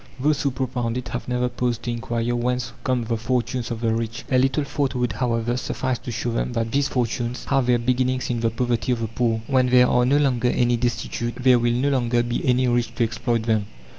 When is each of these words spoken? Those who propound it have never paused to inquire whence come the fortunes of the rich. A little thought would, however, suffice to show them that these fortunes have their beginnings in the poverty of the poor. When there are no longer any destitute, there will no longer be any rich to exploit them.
Those 0.19 0.41
who 0.41 0.49
propound 0.49 0.97
it 0.97 1.09
have 1.09 1.27
never 1.27 1.47
paused 1.47 1.83
to 1.83 1.91
inquire 1.91 2.35
whence 2.35 2.73
come 2.83 3.03
the 3.03 3.17
fortunes 3.17 3.69
of 3.69 3.81
the 3.81 3.93
rich. 3.93 4.25
A 4.31 4.39
little 4.39 4.63
thought 4.63 4.95
would, 4.95 5.13
however, 5.13 5.55
suffice 5.55 5.99
to 5.99 6.11
show 6.11 6.31
them 6.31 6.53
that 6.53 6.71
these 6.71 6.87
fortunes 6.87 7.45
have 7.45 7.67
their 7.67 7.77
beginnings 7.77 8.31
in 8.31 8.39
the 8.39 8.49
poverty 8.49 8.93
of 8.93 9.01
the 9.01 9.07
poor. 9.07 9.43
When 9.45 9.67
there 9.69 9.87
are 9.87 10.03
no 10.03 10.17
longer 10.17 10.49
any 10.49 10.75
destitute, 10.75 11.35
there 11.39 11.59
will 11.59 11.73
no 11.73 11.89
longer 11.89 12.23
be 12.23 12.43
any 12.43 12.67
rich 12.67 12.95
to 12.95 13.03
exploit 13.03 13.43
them. 13.43 13.67